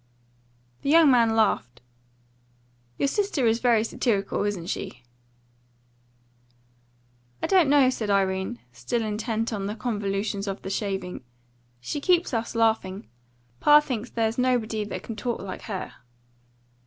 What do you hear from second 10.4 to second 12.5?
of the shaving. "She keeps